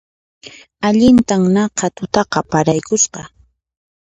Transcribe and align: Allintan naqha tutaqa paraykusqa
Allintan 0.87 1.43
naqha 1.55 1.87
tutaqa 1.95 2.39
paraykusqa 2.51 3.21